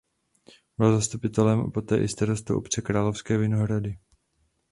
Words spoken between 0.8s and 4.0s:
zastupitelem a poté i starostou obce Královské Vinohrady.